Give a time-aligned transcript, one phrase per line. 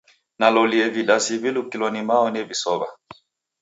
[0.39, 2.87] Nalolie vidasi vilukilo ni mao nevisow'a.